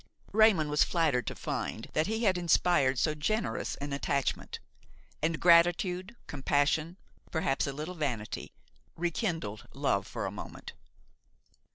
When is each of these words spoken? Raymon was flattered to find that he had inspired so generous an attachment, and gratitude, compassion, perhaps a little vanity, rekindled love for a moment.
Raymon 0.31 0.67
was 0.67 0.83
flattered 0.83 1.27
to 1.27 1.35
find 1.35 1.87
that 1.93 2.07
he 2.07 2.23
had 2.23 2.35
inspired 2.35 2.97
so 2.97 3.13
generous 3.13 3.75
an 3.75 3.93
attachment, 3.93 4.59
and 5.21 5.39
gratitude, 5.39 6.15
compassion, 6.25 6.97
perhaps 7.29 7.67
a 7.67 7.71
little 7.71 7.93
vanity, 7.93 8.51
rekindled 8.95 9.67
love 9.75 10.07
for 10.07 10.25
a 10.25 10.31
moment. 10.31 10.73